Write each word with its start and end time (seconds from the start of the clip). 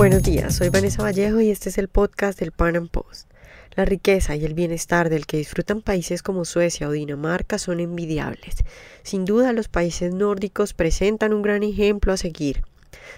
Buenos 0.00 0.22
días, 0.22 0.54
soy 0.54 0.70
Vanessa 0.70 1.02
Vallejo 1.02 1.42
y 1.42 1.50
este 1.50 1.68
es 1.68 1.76
el 1.76 1.88
podcast 1.88 2.40
del 2.40 2.52
Pan 2.52 2.74
Am 2.74 2.88
Post. 2.88 3.30
La 3.74 3.84
riqueza 3.84 4.34
y 4.34 4.46
el 4.46 4.54
bienestar 4.54 5.10
del 5.10 5.26
que 5.26 5.36
disfrutan 5.36 5.82
países 5.82 6.22
como 6.22 6.46
Suecia 6.46 6.88
o 6.88 6.92
Dinamarca 6.92 7.58
son 7.58 7.80
envidiables. 7.80 8.64
Sin 9.02 9.26
duda 9.26 9.52
los 9.52 9.68
países 9.68 10.14
nórdicos 10.14 10.72
presentan 10.72 11.34
un 11.34 11.42
gran 11.42 11.62
ejemplo 11.62 12.14
a 12.14 12.16
seguir. 12.16 12.62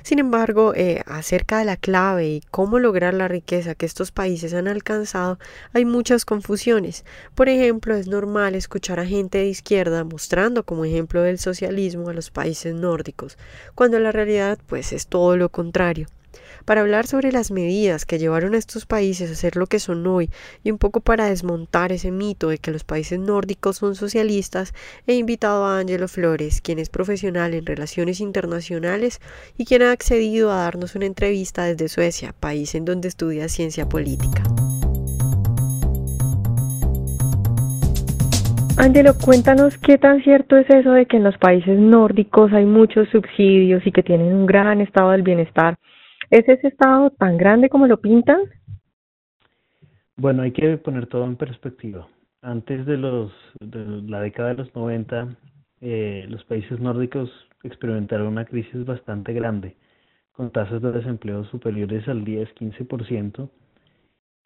Sin 0.03 0.19
embargo, 0.19 0.75
eh, 0.75 1.05
acerca 1.07 1.61
de 1.61 1.67
la 1.67 1.77
clave 1.77 2.27
y 2.27 2.43
cómo 2.51 2.81
lograr 2.81 3.15
la 3.15 3.29
riqueza 3.29 3.77
que 3.77 3.87
estos 3.87 4.11
países 4.11 4.53
han 4.53 4.67
alcanzado, 4.67 5.39
hay 5.73 5.85
muchas 5.85 6.25
confusiones. 6.25 7.05
Por 7.37 7.49
ejemplo, 7.49 7.95
es 7.95 8.09
normal 8.09 8.57
escuchar 8.57 8.99
a 8.99 9.07
gente 9.07 9.39
de 9.39 9.47
izquierda 9.47 10.03
mostrando 10.03 10.65
como 10.65 10.85
ejemplo 10.85 11.23
del 11.23 11.39
socialismo 11.39 12.09
a 12.09 12.13
los 12.13 12.33
países 12.33 12.75
nórdicos, 12.75 13.39
cuando 13.77 14.01
la 14.01 14.11
realidad 14.11 14.59
pues 14.67 14.93
es 14.93 15.07
todo 15.07 15.37
lo 15.37 15.49
contrario 15.49 16.09
para 16.65 16.81
hablar 16.81 17.07
sobre 17.07 17.33
las 17.33 17.51
medidas 17.51 18.05
que 18.05 18.19
llevaron 18.19 18.55
a 18.55 18.59
estos 18.59 18.87
países 18.87 19.31
a 19.31 19.35
ser 19.35 19.57
lo 19.57 19.67
que 19.67 19.79
son 19.79 20.07
hoy 20.07 20.31
y 20.63 20.71
un 20.71 20.79
poco 20.79 21.01
para 21.01 21.27
desmontar 21.27 21.93
ese 21.93 22.11
mito 22.11 22.49
de 22.49 22.59
que 22.59 22.71
los 22.71 22.85
países 22.85 23.19
nórdicos 23.19 23.77
son 23.77 23.95
socialistas, 23.95 24.75
he 25.07 25.15
invitado 25.15 25.65
a 25.65 25.79
Angelo 25.79 26.09
Flores, 26.09 26.61
quien 26.61 26.79
es 26.79 26.89
profesional 26.89 27.55
en 27.55 27.67
relaciones 27.67 28.21
internacionales 28.21 29.21
y 29.57 29.65
quien 29.65 29.83
ha 29.83 29.93
accedido 29.93 30.51
a 30.53 30.57
darnos 30.57 30.95
una 30.95 31.07
entrevista 31.07 31.65
desde 31.65 31.89
Suecia, 31.89 32.35
país 32.39 32.75
en 32.75 32.85
donde 32.85 33.09
estudia 33.09 33.49
ciencia 33.49 33.89
política. 33.89 34.43
Angelo, 38.79 39.13
cuéntanos 39.15 39.79
qué 39.79 39.97
tan 39.97 40.23
cierto 40.25 40.57
es 40.57 40.69
eso 40.69 40.93
de 40.93 41.07
que 41.07 41.17
en 41.17 41.25
los 41.25 41.39
países 41.39 41.79
nórdicos 41.79 42.53
hay 42.53 42.65
muchos 42.65 43.09
subsidios 43.11 43.87
y 43.87 43.93
que 43.93 44.03
tienen 44.03 44.35
un 44.35 44.47
gran 44.47 44.81
estado 44.81 45.11
del 45.11 45.23
bienestar 45.23 45.79
¿Es 46.33 46.49
ese 46.49 46.69
estado 46.69 47.11
tan 47.11 47.37
grande 47.37 47.69
como 47.69 47.87
lo 47.87 48.01
pintan? 48.01 48.41
Bueno, 50.17 50.41
hay 50.41 50.53
que 50.53 50.79
poner 50.79 51.07
todo 51.07 51.25
en 51.25 51.37
perspectiva. 51.37 52.09
Antes 52.41 52.87
de, 52.87 52.97
los, 52.97 53.31
de 53.61 53.85
la 54.09 54.23
década 54.23 54.49
de 54.49 54.55
los 54.55 54.75
90, 54.75 55.37
eh, 55.83 56.25
los 56.31 56.43
países 56.45 56.81
nórdicos 56.81 57.31
experimentaron 57.65 58.29
una 58.29 58.47
crisis 58.47 58.83
bastante 58.87 59.35
grande, 59.35 59.77
con 60.33 60.51
tasas 60.51 60.81
de 60.81 60.93
desempleo 60.93 61.45
superiores 61.45 62.09
al 62.09 62.25
10-15%, 62.25 63.51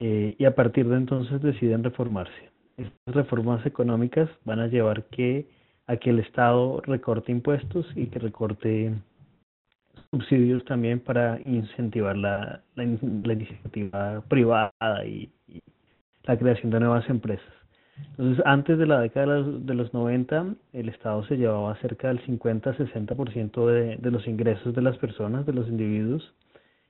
eh, 0.01 0.35
y 0.37 0.45
a 0.45 0.57
partir 0.57 0.89
de 0.89 0.97
entonces 0.97 1.41
deciden 1.41 1.85
reformarse. 1.85 2.51
Estas 2.77 3.15
reformas 3.15 3.65
económicas 3.65 4.29
van 4.45 4.59
a 4.59 4.67
llevar 4.67 5.05
que 5.05 5.47
a 5.87 5.99
que 5.99 6.11
el 6.11 6.19
Estado 6.19 6.81
recorte 6.81 7.31
impuestos 7.31 7.87
y 7.95 8.07
que 8.09 8.19
recorte 8.19 8.93
subsidios 10.17 10.65
también 10.65 11.01
para 11.01 11.39
incentivar 11.45 12.17
la, 12.17 12.63
la, 12.75 12.85
iniciativa 12.85 14.23
privada 14.29 14.73
y, 15.05 15.31
la 16.25 16.37
creación 16.37 16.71
de 16.73 16.81
nuevas 16.81 17.09
empresas. 17.09 17.53
Entonces, 18.11 18.45
antes 18.45 18.79
de 18.79 18.87
la 18.87 19.01
década 19.01 19.27
de 19.27 19.43
los, 19.43 19.67
de 19.67 19.75
los 19.75 19.95
90, 19.95 20.55
el 20.73 20.89
Estado 20.89 21.25
se 21.27 21.37
llevaba 21.37 21.77
cerca 21.77 22.09
del 22.09 22.21
50-60% 22.27 23.67
de, 23.67 23.97
de 23.97 24.11
los 24.11 24.27
ingresos 24.27 24.75
de 24.75 24.83
las 24.83 24.97
personas, 24.99 25.47
de 25.47 25.53
los 25.53 25.69
individuos, 25.69 26.35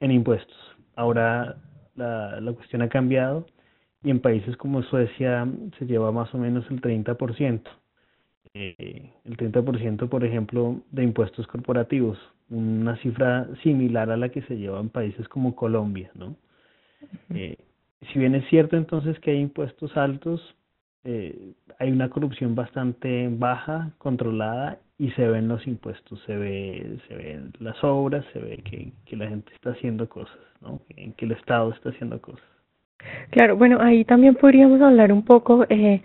en 0.01 0.11
impuestos. 0.11 0.57
Ahora 0.95 1.57
la, 1.97 2.41
la 2.41 2.53
cuestión 2.53 2.83
ha 2.83 2.89
cambiado 2.89 3.47
y 4.03 4.11
en 4.11 4.21
países 4.21 4.57
como 4.57 4.83
Suecia 4.83 5.47
se 5.79 5.87
lleva 5.87 6.13
más 6.13 6.33
o 6.35 6.39
menos 6.39 6.65
el 6.71 6.81
30%. 6.81 7.61
Eh, 8.55 9.13
el 9.25 9.37
30%, 9.37 10.09
por 10.09 10.25
ejemplo, 10.25 10.81
de 10.91 11.03
impuestos 11.03 11.47
corporativos, 11.47 12.19
una 12.51 12.97
cifra 12.99 13.49
similar 13.63 14.11
a 14.11 14.17
la 14.17 14.29
que 14.29 14.43
se 14.43 14.57
lleva 14.57 14.81
en 14.81 14.89
países 14.89 15.29
como 15.29 15.57
Colombia, 15.57 16.11
¿no? 16.15 16.37
Eh, 17.35 17.57
si 18.13 18.19
bien 18.19 18.35
es 18.35 18.49
cierto 18.49 18.77
entonces 18.77 19.19
que 19.21 19.33
hay 19.33 19.41
impuestos 19.41 19.97
altos, 19.97 20.55
eh, 21.05 21.53
hay 21.79 21.91
una 21.91 22.09
corrupción 22.09 22.55
bastante 22.55 23.29
baja, 23.31 23.91
controlada 23.99 24.79
y 24.99 25.11
se 25.13 25.27
ven 25.27 25.49
los 25.49 25.67
impuestos, 25.67 26.21
se 26.27 26.37
ve, 26.37 26.99
se 27.09 27.15
ven 27.15 27.53
las 27.61 27.83
obras, 27.85 28.25
se 28.33 28.39
ve 28.39 28.59
que, 28.59 28.93
que 29.05 29.17
la 29.17 29.29
gente 29.29 29.53
está 29.55 29.71
haciendo 29.71 30.09
cosas, 30.09 30.39
¿no? 30.61 30.81
Que, 30.89 31.13
que 31.17 31.25
el 31.27 31.33
Estado 31.33 31.73
está 31.73 31.91
haciendo 31.91 32.21
cosas. 32.21 32.45
Claro, 33.31 33.57
bueno, 33.57 33.79
ahí 33.81 34.05
también 34.05 34.35
podríamos 34.35 34.81
hablar 34.81 35.13
un 35.13 35.25
poco 35.25 35.67
eh, 35.69 36.03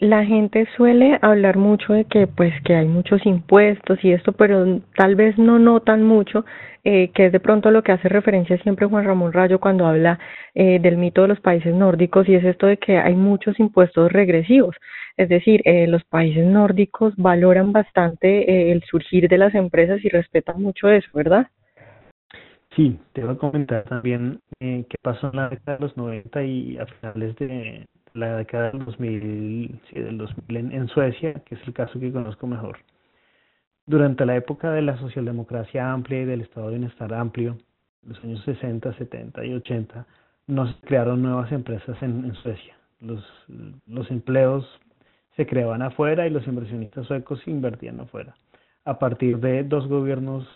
la 0.00 0.24
gente 0.24 0.66
suele 0.76 1.18
hablar 1.22 1.56
mucho 1.56 1.92
de 1.92 2.04
que 2.04 2.26
pues 2.26 2.52
que 2.64 2.74
hay 2.74 2.86
muchos 2.86 3.24
impuestos 3.26 3.98
y 4.04 4.12
esto, 4.12 4.32
pero 4.32 4.80
tal 4.96 5.14
vez 5.14 5.38
no 5.38 5.58
notan 5.58 6.02
mucho 6.02 6.44
eh, 6.84 7.10
que 7.14 7.26
es 7.26 7.32
de 7.32 7.40
pronto 7.40 7.70
lo 7.70 7.82
que 7.82 7.92
hace 7.92 8.08
referencia 8.08 8.58
siempre 8.58 8.86
Juan 8.86 9.04
Ramón 9.06 9.32
Rayo 9.32 9.58
cuando 9.58 9.86
habla 9.86 10.18
eh, 10.54 10.78
del 10.80 10.96
mito 10.96 11.22
de 11.22 11.28
los 11.28 11.40
países 11.40 11.74
nórdicos 11.74 12.28
y 12.28 12.34
es 12.34 12.44
esto 12.44 12.66
de 12.66 12.76
que 12.76 12.98
hay 12.98 13.14
muchos 13.14 13.58
impuestos 13.58 14.12
regresivos. 14.12 14.76
Es 15.16 15.28
decir, 15.28 15.62
eh, 15.64 15.86
los 15.86 16.02
países 16.04 16.44
nórdicos 16.44 17.14
valoran 17.16 17.72
bastante 17.72 18.50
eh, 18.50 18.72
el 18.72 18.82
surgir 18.82 19.28
de 19.28 19.38
las 19.38 19.54
empresas 19.54 20.04
y 20.04 20.08
respetan 20.08 20.60
mucho 20.60 20.88
eso, 20.88 21.08
¿verdad? 21.14 21.46
Sí, 22.74 22.98
te 23.12 23.22
voy 23.22 23.34
a 23.34 23.38
comentar 23.38 23.84
también 23.84 24.40
eh, 24.58 24.84
qué 24.88 24.96
pasó 25.00 25.30
en 25.30 25.36
la 25.36 25.48
década 25.48 25.78
de 25.78 25.84
los 25.84 25.96
90 25.96 26.42
y 26.42 26.78
a 26.78 26.86
finales 26.86 27.36
de, 27.36 27.86
la 28.14 28.36
década 28.36 28.70
del 28.70 28.84
2000, 28.84 29.80
sí, 29.90 30.00
del 30.00 30.18
2000 30.18 30.72
en, 30.72 30.88
Suecia, 30.88 31.34
que 31.44 31.56
es 31.56 31.60
el 31.66 31.74
caso 31.74 31.98
que 31.98 32.12
conozco 32.12 32.46
mejor. 32.46 32.78
Durante 33.86 34.24
la 34.24 34.36
época 34.36 34.70
de 34.70 34.82
la 34.82 34.96
socialdemocracia 34.98 35.92
amplia 35.92 36.22
y 36.22 36.24
del 36.24 36.40
estado 36.40 36.68
de 36.68 36.78
bienestar 36.78 37.12
amplio, 37.12 37.58
los 38.02 38.22
años 38.24 38.42
60, 38.44 38.94
70 38.94 39.44
y 39.44 39.54
80, 39.54 40.06
no 40.46 40.66
se 40.66 40.74
crearon 40.86 41.22
nuevas 41.22 41.50
empresas 41.52 42.00
en, 42.02 42.24
en 42.24 42.34
Suecia. 42.36 42.76
Los, 43.00 43.24
los 43.86 44.10
empleos 44.10 44.64
se 45.36 45.46
creaban 45.46 45.82
afuera 45.82 46.26
y 46.26 46.30
los 46.30 46.46
inversionistas 46.46 47.06
suecos 47.06 47.46
invertían 47.46 48.00
afuera. 48.00 48.36
A 48.84 48.98
partir 48.98 49.38
de 49.40 49.64
dos 49.64 49.88
gobiernos 49.88 50.46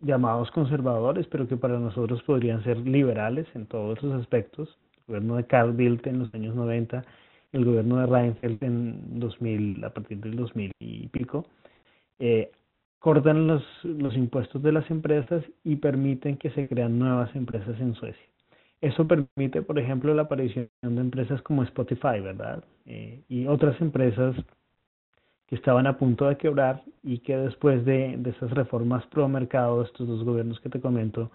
llamados 0.00 0.50
conservadores, 0.52 1.26
pero 1.26 1.46
que 1.46 1.56
para 1.56 1.78
nosotros 1.78 2.22
podrían 2.22 2.64
ser 2.64 2.78
liberales 2.78 3.46
en 3.54 3.66
todos 3.66 4.02
los 4.02 4.20
aspectos, 4.20 4.78
gobierno 5.08 5.36
de 5.36 5.46
Carl 5.46 5.72
Bildt 5.72 6.06
en 6.06 6.20
los 6.20 6.32
años 6.34 6.54
90, 6.54 7.04
el 7.52 7.64
gobierno 7.64 7.98
de 7.98 8.06
Reinfeldt 8.06 8.62
en 8.62 9.18
2000, 9.18 9.84
a 9.84 9.90
partir 9.90 10.18
del 10.18 10.36
2000 10.36 10.72
y 10.78 11.08
pico, 11.08 11.46
eh, 12.18 12.50
cortan 12.98 13.46
los, 13.46 13.64
los 13.84 14.16
impuestos 14.16 14.62
de 14.62 14.72
las 14.72 14.90
empresas 14.90 15.44
y 15.64 15.76
permiten 15.76 16.36
que 16.36 16.50
se 16.50 16.68
crean 16.68 16.98
nuevas 16.98 17.34
empresas 17.34 17.80
en 17.80 17.94
Suecia. 17.94 18.26
Eso 18.80 19.08
permite, 19.08 19.62
por 19.62 19.78
ejemplo, 19.78 20.14
la 20.14 20.22
aparición 20.22 20.68
de 20.82 21.00
empresas 21.00 21.42
como 21.42 21.64
Spotify, 21.64 22.20
¿verdad? 22.20 22.62
Eh, 22.86 23.22
y 23.28 23.46
otras 23.46 23.80
empresas 23.80 24.36
que 25.48 25.56
estaban 25.56 25.86
a 25.86 25.96
punto 25.96 26.26
de 26.28 26.36
quebrar 26.36 26.82
y 27.02 27.18
que 27.18 27.36
después 27.36 27.84
de, 27.84 28.16
de 28.18 28.30
esas 28.30 28.50
reformas 28.50 29.04
pro 29.06 29.28
mercado, 29.28 29.82
estos 29.82 30.06
dos 30.06 30.22
gobiernos 30.22 30.60
que 30.60 30.68
te 30.68 30.80
comento, 30.80 31.30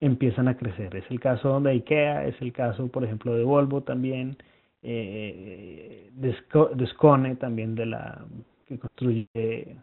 empiezan 0.00 0.48
a 0.48 0.56
crecer. 0.56 0.94
Es 0.96 1.04
el 1.10 1.20
caso 1.20 1.60
de 1.60 1.70
IKEA, 1.70 2.26
es 2.26 2.40
el 2.40 2.52
caso, 2.52 2.88
por 2.88 3.04
ejemplo, 3.04 3.34
de 3.34 3.44
Volvo 3.44 3.82
también, 3.82 4.36
eh, 4.82 6.10
de, 6.12 6.86
Scone 6.86 7.36
también, 7.36 7.74
de 7.74 7.86
la 7.86 8.24
que 8.66 8.78
construye 8.78 9.76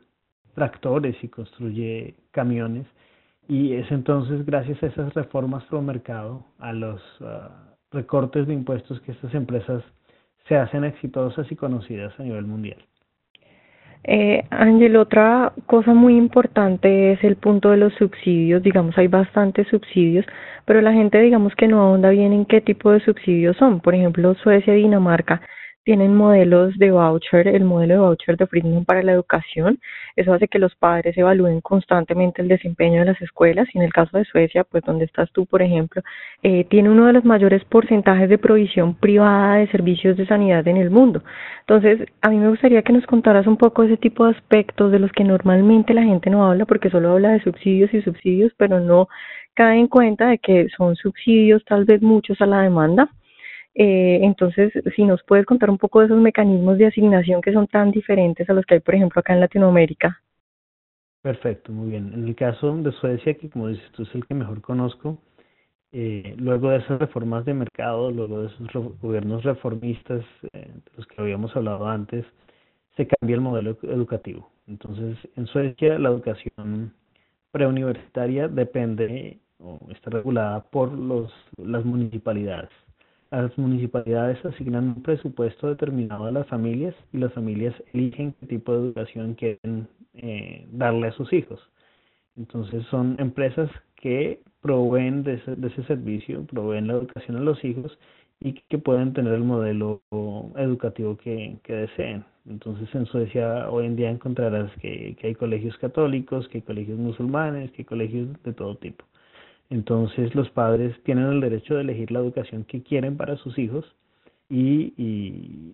tractores 0.53 1.15
y 1.23 1.27
construye 1.27 2.15
camiones. 2.31 2.85
Y 3.47 3.73
es 3.73 3.91
entonces 3.91 4.45
gracias 4.45 4.81
a 4.83 4.87
esas 4.87 5.13
reformas 5.13 5.63
pro 5.65 5.81
mercado, 5.81 6.45
a 6.59 6.71
los 6.71 7.01
uh, 7.19 7.49
recortes 7.91 8.47
de 8.47 8.53
impuestos 8.53 9.01
que 9.01 9.11
estas 9.11 9.33
empresas 9.33 9.83
se 10.47 10.55
hacen 10.55 10.83
exitosas 10.83 11.51
y 11.51 11.55
conocidas 11.55 12.17
a 12.19 12.23
nivel 12.23 12.45
mundial. 12.45 12.83
Eh, 14.05 14.43
Ángel, 14.49 14.97
otra 14.97 15.53
cosa 15.65 15.93
muy 15.93 16.17
importante 16.17 17.13
es 17.13 17.23
el 17.23 17.37
punto 17.37 17.71
de 17.71 17.77
los 17.77 17.93
subsidios. 17.93 18.61
Digamos, 18.61 18.97
hay 18.97 19.07
bastantes 19.07 19.67
subsidios, 19.69 20.25
pero 20.65 20.81
la 20.81 20.93
gente, 20.93 21.19
digamos, 21.21 21.55
que 21.55 21.67
no 21.67 21.81
ahonda 21.81 22.09
bien 22.09 22.33
en 22.33 22.45
qué 22.45 22.61
tipo 22.61 22.91
de 22.91 22.99
subsidios 22.99 23.55
son. 23.57 23.79
Por 23.79 23.95
ejemplo, 23.95 24.35
Suecia 24.35 24.75
y 24.75 24.83
Dinamarca 24.83 25.41
tienen 25.83 26.15
modelos 26.15 26.77
de 26.77 26.91
voucher, 26.91 27.47
el 27.47 27.65
modelo 27.65 27.93
de 27.93 27.99
voucher 27.99 28.37
de 28.37 28.47
Friedman 28.47 28.85
para 28.85 29.03
la 29.03 29.13
educación. 29.13 29.79
Eso 30.15 30.33
hace 30.33 30.47
que 30.47 30.59
los 30.59 30.75
padres 30.75 31.17
evalúen 31.17 31.61
constantemente 31.61 32.41
el 32.41 32.47
desempeño 32.47 32.99
de 32.99 33.05
las 33.05 33.21
escuelas 33.21 33.67
y 33.73 33.77
en 33.77 33.83
el 33.83 33.93
caso 33.93 34.17
de 34.17 34.25
Suecia, 34.25 34.63
pues 34.63 34.83
donde 34.83 35.05
estás 35.05 35.31
tú, 35.31 35.45
por 35.45 35.61
ejemplo, 35.61 36.01
eh, 36.41 36.65
tiene 36.65 36.89
uno 36.89 37.05
de 37.07 37.13
los 37.13 37.25
mayores 37.25 37.63
porcentajes 37.65 38.29
de 38.29 38.37
provisión 38.37 38.95
privada 38.95 39.55
de 39.55 39.67
servicios 39.67 40.17
de 40.17 40.25
sanidad 40.25 40.67
en 40.67 40.77
el 40.77 40.89
mundo. 40.89 41.23
Entonces, 41.61 42.07
a 42.21 42.29
mí 42.29 42.37
me 42.37 42.49
gustaría 42.49 42.81
que 42.81 42.93
nos 42.93 43.05
contaras 43.05 43.47
un 43.47 43.57
poco 43.57 43.83
ese 43.83 43.97
tipo 43.97 44.25
de 44.25 44.31
aspectos 44.31 44.91
de 44.91 44.99
los 44.99 45.11
que 45.11 45.23
normalmente 45.23 45.93
la 45.93 46.03
gente 46.03 46.29
no 46.29 46.45
habla 46.45 46.65
porque 46.65 46.89
solo 46.89 47.11
habla 47.11 47.31
de 47.31 47.43
subsidios 47.43 47.93
y 47.93 48.01
subsidios, 48.01 48.53
pero 48.57 48.79
no 48.79 49.07
cae 49.53 49.79
en 49.79 49.87
cuenta 49.87 50.27
de 50.27 50.37
que 50.39 50.67
son 50.75 50.95
subsidios 50.95 51.63
tal 51.65 51.85
vez 51.85 52.01
muchos 52.01 52.41
a 52.41 52.45
la 52.45 52.61
demanda 52.61 53.09
eh, 53.75 54.19
entonces, 54.23 54.71
si 54.95 55.03
nos 55.03 55.23
puedes 55.23 55.45
contar 55.45 55.69
un 55.69 55.77
poco 55.77 55.99
de 55.99 56.07
esos 56.07 56.19
mecanismos 56.19 56.77
de 56.77 56.87
asignación 56.87 57.41
que 57.41 57.53
son 57.53 57.67
tan 57.67 57.91
diferentes 57.91 58.49
a 58.49 58.53
los 58.53 58.65
que 58.65 58.75
hay, 58.75 58.79
por 58.81 58.95
ejemplo, 58.95 59.19
acá 59.19 59.33
en 59.33 59.39
Latinoamérica. 59.41 60.21
Perfecto, 61.21 61.71
muy 61.71 61.89
bien. 61.91 62.11
En 62.13 62.27
el 62.27 62.35
caso 62.35 62.75
de 62.77 62.91
Suecia, 62.93 63.33
que 63.35 63.49
como 63.49 63.69
dices 63.69 63.89
tú 63.93 64.03
es 64.03 64.13
el 64.15 64.25
que 64.25 64.33
mejor 64.35 64.61
conozco, 64.61 65.17
Eh, 65.95 66.33
luego 66.39 66.71
de 66.71 66.77
esas 66.77 66.99
reformas 66.99 67.45
de 67.45 67.53
mercado, 67.53 68.09
luego 68.09 68.41
de 68.41 68.47
esos 68.47 68.99
gobiernos 68.99 69.43
reformistas 69.43 70.25
eh, 70.53 70.71
de 70.73 70.91
los 70.97 71.05
que 71.05 71.21
habíamos 71.21 71.55
hablado 71.55 71.87
antes, 71.87 72.25
se 72.97 73.05
cambia 73.05 73.35
el 73.35 73.41
modelo 73.41 73.77
educativo. 73.83 74.49
Entonces, 74.67 75.17
en 75.35 75.45
Suecia 75.45 75.99
la 75.99 76.09
educación 76.09 76.93
preuniversitaria 77.51 78.47
depende 78.47 79.37
o 79.59 79.77
está 79.91 80.09
regulada 80.09 80.63
por 80.71 80.91
los, 80.91 81.31
las 81.57 81.85
municipalidades. 81.85 82.71
Las 83.33 83.57
municipalidades 83.57 84.45
asignan 84.45 84.89
un 84.89 85.01
presupuesto 85.01 85.67
determinado 85.67 86.25
a 86.25 86.31
las 86.31 86.45
familias 86.45 86.93
y 87.11 87.17
las 87.17 87.33
familias 87.33 87.73
eligen 87.91 88.33
qué 88.33 88.45
tipo 88.45 88.71
de 88.73 88.79
educación 88.89 89.33
quieren 89.33 89.87
eh, 90.13 90.67
darle 90.71 91.07
a 91.07 91.13
sus 91.13 91.33
hijos. 91.33 91.59
Entonces 92.37 92.85
son 92.91 93.15
empresas 93.17 93.71
que 93.95 94.39
proveen 94.61 95.23
de 95.23 95.33
ese, 95.33 95.55
de 95.55 95.67
ese 95.67 95.83
servicio, 95.85 96.45
proveen 96.45 96.85
la 96.85 96.93
educación 96.93 97.37
a 97.37 97.39
los 97.39 97.65
hijos 97.65 97.97
y 98.39 98.53
que 98.69 98.77
pueden 98.77 99.13
tener 99.13 99.33
el 99.33 99.43
modelo 99.43 100.03
educativo 100.55 101.17
que, 101.17 101.57
que 101.63 101.73
deseen. 101.73 102.23
Entonces 102.45 102.87
en 102.93 103.07
Suecia 103.07 103.67
hoy 103.71 103.87
en 103.87 103.95
día 103.95 104.11
encontrarás 104.11 104.71
que, 104.79 105.15
que 105.19 105.27
hay 105.27 105.33
colegios 105.33 105.75
católicos, 105.79 106.47
que 106.49 106.59
hay 106.59 106.61
colegios 106.61 106.99
musulmanes, 106.99 107.71
que 107.71 107.81
hay 107.81 107.85
colegios 107.85 108.27
de 108.43 108.53
todo 108.53 108.75
tipo. 108.75 109.05
Entonces 109.69 110.35
los 110.35 110.49
padres 110.49 110.95
tienen 111.03 111.25
el 111.25 111.41
derecho 111.41 111.75
de 111.75 111.81
elegir 111.81 112.11
la 112.11 112.19
educación 112.19 112.63
que 112.65 112.83
quieren 112.83 113.17
para 113.17 113.37
sus 113.37 113.57
hijos 113.57 113.85
y, 114.49 114.93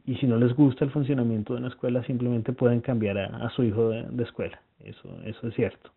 y, 0.05 0.15
si 0.15 0.27
no 0.27 0.37
les 0.37 0.53
gusta 0.55 0.85
el 0.85 0.91
funcionamiento 0.91 1.53
de 1.53 1.59
una 1.59 1.69
escuela 1.69 2.03
simplemente 2.03 2.53
pueden 2.53 2.81
cambiar 2.81 3.17
a, 3.17 3.49
su 3.49 3.63
hijo 3.63 3.89
de, 3.89 4.23
escuela. 4.23 4.61
Eso, 4.79 5.09
eso 5.25 5.47
es 5.47 5.55
cierto. 5.55 5.91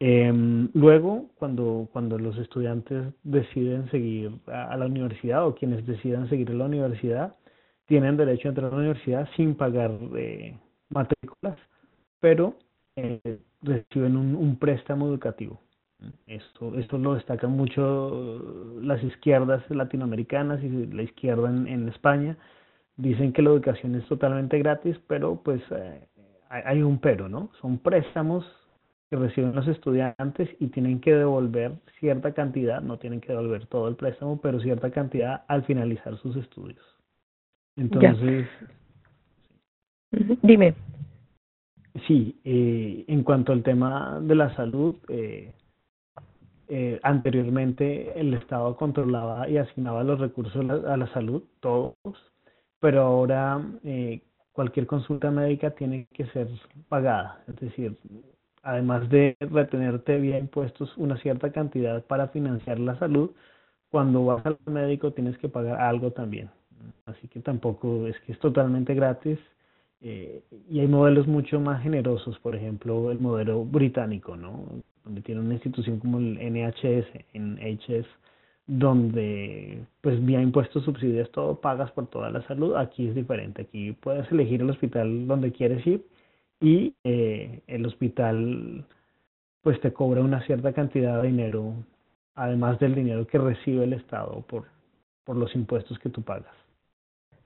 Eh, 0.00 0.32
luego, 0.74 1.30
cuando, 1.36 1.88
cuando 1.92 2.18
los 2.18 2.36
estudiantes 2.38 3.14
deciden 3.22 3.90
seguir 3.90 4.32
a, 4.46 4.76
la 4.76 4.86
universidad 4.86 5.46
o 5.46 5.54
quienes 5.54 5.86
decidan 5.86 6.28
seguir 6.28 6.50
a 6.50 6.54
la 6.54 6.64
universidad, 6.64 7.36
tienen 7.86 8.16
derecho 8.16 8.48
a 8.48 8.50
entrar 8.50 8.66
a 8.68 8.70
la 8.70 8.78
universidad 8.78 9.28
sin 9.36 9.54
pagar 9.54 9.92
eh, 10.16 10.58
matrículas, 10.90 11.58
pero 12.20 12.54
eh, 12.96 13.38
reciben 13.62 14.16
un, 14.16 14.56
préstamo 14.56 15.06
educativo. 15.06 15.60
Esto, 16.26 16.78
esto 16.78 16.96
lo 16.98 17.14
destacan 17.14 17.50
mucho 17.50 18.76
las 18.80 19.02
izquierdas 19.02 19.68
latinoamericanas 19.68 20.62
y 20.62 20.86
la 20.86 21.02
izquierda 21.02 21.48
en, 21.48 21.66
en 21.66 21.88
España. 21.88 22.36
Dicen 22.96 23.32
que 23.32 23.42
la 23.42 23.50
educación 23.50 23.94
es 23.94 24.06
totalmente 24.06 24.58
gratis, 24.58 24.96
pero 25.06 25.40
pues 25.42 25.60
eh, 25.70 26.06
hay 26.48 26.82
un 26.82 26.98
pero, 26.98 27.28
¿no? 27.28 27.50
Son 27.60 27.78
préstamos 27.78 28.46
que 29.10 29.16
reciben 29.16 29.54
los 29.54 29.66
estudiantes 29.66 30.50
y 30.60 30.68
tienen 30.68 31.00
que 31.00 31.14
devolver 31.14 31.72
cierta 31.98 32.32
cantidad, 32.32 32.80
no 32.82 32.98
tienen 32.98 33.20
que 33.20 33.32
devolver 33.32 33.66
todo 33.66 33.88
el 33.88 33.96
préstamo, 33.96 34.40
pero 34.40 34.60
cierta 34.60 34.90
cantidad 34.90 35.44
al 35.48 35.64
finalizar 35.64 36.16
sus 36.18 36.36
estudios. 36.36 36.84
Entonces, 37.76 38.46
ya. 40.10 40.36
dime. 40.42 40.74
Sí, 42.06 42.38
eh, 42.44 43.04
en 43.08 43.22
cuanto 43.22 43.52
al 43.52 43.62
tema 43.62 44.20
de 44.20 44.34
la 44.34 44.54
salud, 44.54 44.96
eh, 45.08 45.52
eh, 46.68 47.00
anteriormente 47.02 48.18
el 48.18 48.34
Estado 48.34 48.76
controlaba 48.76 49.48
y 49.48 49.56
asignaba 49.58 50.04
los 50.04 50.20
recursos 50.20 50.56
a 50.56 50.96
la, 50.96 51.06
salud, 51.12 51.42
todos, 51.60 51.96
pero 52.80 53.02
ahora 53.02 53.60
eh, 53.84 54.20
cualquier 54.52 54.86
consulta 54.86 55.30
médica 55.30 55.70
tiene 55.70 56.06
que 56.12 56.26
ser 56.26 56.48
pagada, 56.88 57.42
es 57.48 57.56
decir, 57.56 57.96
además 58.62 59.08
de 59.08 59.36
retenerte 59.40 60.18
vía 60.18 60.38
impuestos 60.38 60.96
una 60.96 61.16
cierta 61.18 61.52
cantidad 61.52 62.04
para 62.04 62.28
financiar 62.28 62.78
la 62.78 62.98
salud, 62.98 63.30
cuando 63.90 64.24
vas 64.26 64.44
al 64.44 64.58
médico 64.66 65.12
tienes 65.12 65.38
que 65.38 65.48
pagar 65.48 65.80
algo 65.80 66.12
también. 66.12 66.50
Así 67.06 67.28
que 67.28 67.40
tampoco 67.40 68.06
es 68.06 68.18
que 68.20 68.32
es 68.32 68.38
totalmente 68.38 68.94
gratis. 68.94 69.38
Eh, 70.00 70.42
y 70.70 70.80
hay 70.80 70.86
modelos 70.86 71.26
mucho 71.26 71.58
más 71.60 71.82
generosos, 71.82 72.38
por 72.38 72.54
ejemplo, 72.54 73.10
el 73.10 73.18
modelo 73.18 73.64
británico, 73.64 74.36
¿no? 74.36 74.82
Donde 75.08 75.22
tiene 75.22 75.40
una 75.40 75.54
institución 75.54 76.00
como 76.00 76.18
el 76.18 76.34
NHS, 76.34 77.06
NHS, 77.32 78.06
donde 78.66 79.82
pues 80.02 80.22
vía 80.22 80.42
impuestos 80.42 80.84
subsidias 80.84 81.30
todo, 81.30 81.58
pagas 81.62 81.90
por 81.92 82.08
toda 82.08 82.28
la 82.28 82.42
salud. 82.42 82.76
Aquí 82.76 83.08
es 83.08 83.14
diferente, 83.14 83.62
aquí 83.62 83.92
puedes 83.92 84.30
elegir 84.30 84.60
el 84.60 84.68
hospital 84.68 85.26
donde 85.26 85.50
quieres 85.50 85.86
ir 85.86 86.04
y 86.60 86.92
eh, 87.04 87.62
el 87.68 87.86
hospital 87.86 88.84
pues 89.62 89.80
te 89.80 89.94
cobra 89.94 90.20
una 90.20 90.44
cierta 90.44 90.74
cantidad 90.74 91.22
de 91.22 91.28
dinero, 91.28 91.72
además 92.34 92.78
del 92.78 92.94
dinero 92.94 93.26
que 93.26 93.38
recibe 93.38 93.84
el 93.84 93.94
Estado 93.94 94.42
por, 94.42 94.66
por 95.24 95.36
los 95.36 95.54
impuestos 95.54 95.98
que 96.00 96.10
tú 96.10 96.20
pagas. 96.20 96.67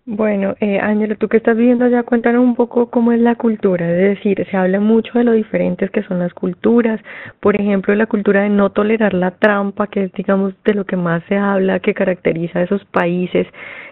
Bueno, 0.04 0.56
eh, 0.58 0.80
tú 1.16 1.28
que 1.28 1.36
estás 1.36 1.56
viviendo 1.56 1.84
allá, 1.84 2.02
cuéntanos 2.02 2.42
un 2.42 2.56
poco 2.56 2.90
cómo 2.90 3.12
es 3.12 3.20
la 3.20 3.36
cultura. 3.36 3.88
Es 3.88 4.16
decir, 4.16 4.44
se 4.50 4.56
habla 4.56 4.80
mucho 4.80 5.16
de 5.16 5.22
lo 5.22 5.30
diferentes 5.30 5.92
que 5.92 6.02
son 6.02 6.18
las 6.18 6.34
culturas. 6.34 7.00
Por 7.38 7.54
ejemplo, 7.54 7.94
la 7.94 8.06
cultura 8.06 8.42
de 8.42 8.48
no 8.48 8.70
tolerar 8.70 9.14
la 9.14 9.30
trampa, 9.30 9.86
que 9.86 10.04
es, 10.04 10.12
digamos, 10.12 10.54
de 10.64 10.74
lo 10.74 10.84
que 10.84 10.96
más 10.96 11.22
se 11.28 11.36
habla, 11.36 11.78
que 11.78 11.94
caracteriza 11.94 12.58
a 12.58 12.62
esos 12.62 12.84
países. 12.86 13.46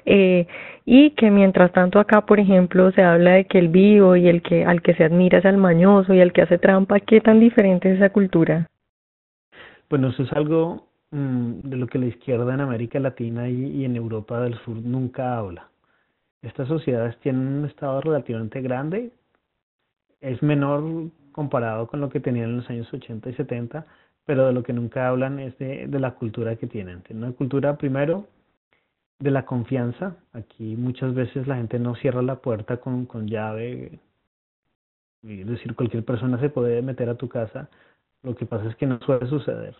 Eh, 0.04 0.48
y 0.84 1.10
que 1.10 1.30
mientras 1.30 1.70
tanto 1.72 2.00
acá, 2.00 2.26
por 2.26 2.40
ejemplo, 2.40 2.90
se 2.90 3.02
habla 3.02 3.32
de 3.34 3.44
que 3.44 3.60
el 3.60 3.68
vivo 3.68 4.16
y 4.16 4.26
el 4.26 4.42
que 4.42 4.64
al 4.64 4.82
que 4.82 4.94
se 4.94 5.04
admira 5.04 5.38
es 5.38 5.44
al 5.44 5.58
mañoso 5.58 6.12
y 6.12 6.18
el 6.18 6.32
que 6.32 6.42
hace 6.42 6.58
trampa. 6.58 6.98
¿Qué 6.98 7.20
tan 7.20 7.38
diferente 7.38 7.88
es 7.88 7.98
esa 7.98 8.10
cultura? 8.10 8.66
Bueno, 9.88 10.08
eso 10.08 10.24
es 10.24 10.32
algo 10.32 10.88
mmm, 11.12 11.60
de 11.62 11.76
lo 11.76 11.86
que 11.86 12.00
la 12.00 12.06
izquierda 12.06 12.52
en 12.52 12.62
América 12.62 12.98
Latina 12.98 13.48
y 13.48 13.84
en 13.84 13.94
Europa 13.94 14.40
del 14.40 14.54
Sur 14.64 14.76
nunca 14.82 15.38
habla 15.38 15.70
estas 16.42 16.68
sociedades 16.68 17.18
tienen 17.18 17.46
un 17.46 17.64
estado 17.66 18.00
relativamente 18.00 18.60
grande, 18.60 19.12
es 20.20 20.42
menor 20.42 21.10
comparado 21.32 21.86
con 21.86 22.00
lo 22.00 22.10
que 22.10 22.20
tenían 22.20 22.50
en 22.50 22.56
los 22.58 22.70
años 22.70 22.92
80 22.92 23.30
y 23.30 23.34
70, 23.34 23.86
pero 24.24 24.46
de 24.46 24.52
lo 24.52 24.62
que 24.62 24.72
nunca 24.72 25.08
hablan 25.08 25.38
es 25.38 25.56
de, 25.58 25.86
de 25.86 26.00
la 26.00 26.12
cultura 26.14 26.56
que 26.56 26.66
tienen. 26.66 27.02
Tienen 27.02 27.24
una 27.24 27.32
cultura 27.34 27.76
primero 27.76 28.26
de 29.18 29.30
la 29.30 29.44
confianza. 29.44 30.16
Aquí 30.32 30.76
muchas 30.76 31.14
veces 31.14 31.46
la 31.46 31.56
gente 31.56 31.78
no 31.78 31.94
cierra 31.94 32.22
la 32.22 32.36
puerta 32.36 32.78
con, 32.78 33.06
con 33.06 33.28
llave. 33.28 34.00
Es 35.22 35.46
decir, 35.46 35.74
cualquier 35.74 36.04
persona 36.04 36.40
se 36.40 36.50
puede 36.50 36.82
meter 36.82 37.08
a 37.08 37.14
tu 37.14 37.28
casa. 37.28 37.68
Lo 38.22 38.34
que 38.34 38.46
pasa 38.46 38.68
es 38.68 38.76
que 38.76 38.86
no 38.86 38.98
suele 39.00 39.26
suceder. 39.26 39.76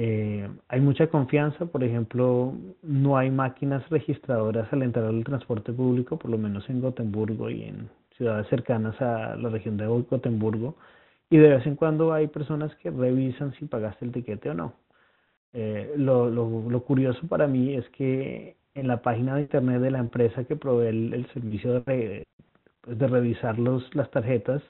Eh, 0.00 0.48
hay 0.68 0.80
mucha 0.80 1.08
confianza, 1.08 1.66
por 1.66 1.82
ejemplo, 1.82 2.54
no 2.82 3.16
hay 3.16 3.32
máquinas 3.32 3.82
registradoras 3.90 4.72
al 4.72 4.84
entrar 4.84 5.06
al 5.06 5.24
transporte 5.24 5.72
público, 5.72 6.16
por 6.16 6.30
lo 6.30 6.38
menos 6.38 6.70
en 6.70 6.80
Gotemburgo 6.80 7.50
y 7.50 7.64
en 7.64 7.90
ciudades 8.16 8.46
cercanas 8.46 8.94
a 9.02 9.34
la 9.34 9.48
región 9.48 9.76
de 9.76 9.88
Gotemburgo, 9.88 10.76
y 11.30 11.38
de 11.38 11.48
vez 11.48 11.66
en 11.66 11.74
cuando 11.74 12.12
hay 12.12 12.28
personas 12.28 12.72
que 12.76 12.92
revisan 12.92 13.52
si 13.54 13.64
pagaste 13.64 14.04
el 14.04 14.12
tiquete 14.12 14.50
o 14.50 14.54
no. 14.54 14.74
Eh, 15.52 15.92
lo, 15.96 16.30
lo, 16.30 16.70
lo 16.70 16.80
curioso 16.84 17.26
para 17.26 17.48
mí 17.48 17.74
es 17.74 17.88
que 17.90 18.56
en 18.74 18.86
la 18.86 19.02
página 19.02 19.34
de 19.34 19.42
internet 19.42 19.80
de 19.82 19.90
la 19.90 19.98
empresa 19.98 20.44
que 20.44 20.54
provee 20.54 20.88
el, 20.88 21.26
servicio 21.34 21.82
pues 21.82 22.98
de 22.98 23.08
revisar 23.08 23.58
los, 23.58 23.92
las 23.96 24.08
tarjetas, 24.12 24.62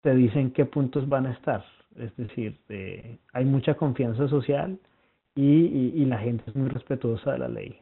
te 0.00 0.14
dicen 0.14 0.52
qué 0.52 0.64
puntos 0.64 1.06
van 1.06 1.26
a 1.26 1.32
estar 1.32 1.62
es 1.96 2.16
decir, 2.16 2.60
eh, 2.68 3.18
hay 3.32 3.44
mucha 3.44 3.74
confianza 3.74 4.28
social 4.28 4.78
y, 5.34 5.92
y, 5.94 6.04
la 6.04 6.18
gente 6.18 6.44
es 6.46 6.56
muy 6.56 6.68
respetuosa 6.68 7.32
de 7.32 7.38
la 7.38 7.48
ley. 7.48 7.80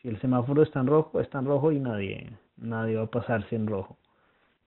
Si 0.00 0.08
el 0.08 0.20
semáforo 0.20 0.62
está 0.62 0.80
en 0.80 0.88
rojo, 0.88 1.20
está 1.20 1.38
en 1.38 1.46
rojo 1.46 1.72
y 1.72 1.78
nadie, 1.78 2.32
nadie 2.56 2.96
va 2.96 3.04
a 3.04 3.10
pasarse 3.10 3.54
en 3.56 3.66
rojo. 3.66 3.96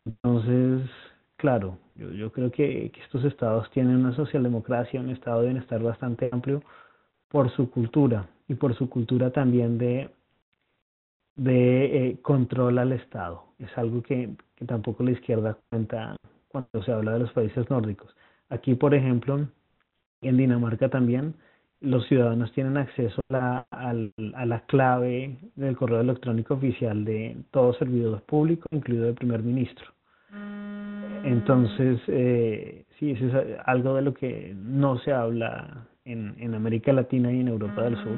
Entonces, 0.05 0.89
claro, 1.37 1.77
yo, 1.95 2.11
yo 2.11 2.31
creo 2.31 2.51
que, 2.51 2.91
que 2.91 3.01
estos 3.01 3.25
estados 3.25 3.69
tienen 3.71 3.97
una 3.97 4.15
socialdemocracia, 4.15 5.01
un 5.01 5.09
estado 5.09 5.41
de 5.41 5.47
bienestar 5.47 5.81
bastante 5.81 6.29
amplio 6.31 6.63
por 7.29 7.49
su 7.51 7.69
cultura 7.69 8.27
y 8.47 8.55
por 8.55 8.75
su 8.75 8.89
cultura 8.89 9.31
también 9.31 9.77
de, 9.77 10.09
de 11.35 12.09
eh, 12.09 12.21
control 12.21 12.79
al 12.79 12.91
Estado. 12.91 13.43
Es 13.59 13.75
algo 13.77 14.01
que, 14.01 14.35
que 14.55 14.65
tampoco 14.65 15.03
la 15.03 15.11
izquierda 15.11 15.57
cuenta 15.69 16.15
cuando 16.49 16.83
se 16.83 16.91
habla 16.91 17.13
de 17.13 17.19
los 17.19 17.31
países 17.31 17.69
nórdicos. 17.69 18.13
Aquí, 18.49 18.75
por 18.75 18.93
ejemplo, 18.93 19.47
en 20.21 20.37
Dinamarca 20.37 20.89
también, 20.89 21.35
los 21.81 22.05
ciudadanos 22.07 22.51
tienen 22.51 22.77
acceso 22.77 23.21
a 23.29 23.33
la, 23.33 23.67
a, 23.71 23.93
a 24.35 24.45
la 24.45 24.59
clave 24.65 25.37
del 25.55 25.77
correo 25.77 26.01
electrónico 26.01 26.55
oficial 26.55 27.05
de 27.05 27.37
todo 27.51 27.73
servidor 27.73 28.21
público, 28.23 28.67
incluido 28.71 29.07
el 29.07 29.15
primer 29.15 29.41
ministro. 29.43 29.85
Entonces, 31.23 32.01
eh, 32.07 32.85
sí, 32.97 33.11
eso 33.11 33.27
es 33.27 33.57
algo 33.65 33.95
de 33.95 34.01
lo 34.01 34.13
que 34.13 34.53
no 34.55 34.97
se 34.99 35.13
habla 35.13 35.87
en, 36.05 36.35
en 36.39 36.53
América 36.53 36.91
Latina 36.91 37.31
y 37.31 37.39
en 37.41 37.47
Europa 37.47 37.83
del 37.83 37.95
Sur, 37.95 38.17